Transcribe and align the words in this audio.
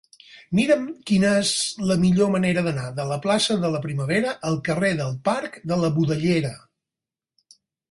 Mira'm 0.59 0.85
quina 1.09 1.33
és 1.41 1.51
la 1.91 1.97
millor 2.05 2.31
manera 2.37 2.63
d'anar 2.69 2.87
de 3.01 3.05
la 3.11 3.19
plaça 3.27 3.59
de 3.67 3.71
la 3.77 3.83
Primavera 3.85 4.33
al 4.53 4.59
carrer 4.71 4.91
del 5.05 5.15
Parc 5.31 5.61
de 5.75 5.81
la 5.85 5.95
Budellera. 6.01 6.57